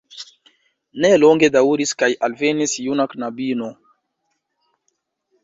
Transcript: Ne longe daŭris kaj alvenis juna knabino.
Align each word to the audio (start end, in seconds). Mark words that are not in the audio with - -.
Ne 1.03 1.11
longe 1.23 1.49
daŭris 1.55 1.91
kaj 1.99 2.09
alvenis 2.29 2.75
juna 2.87 3.07
knabino. 3.13 3.71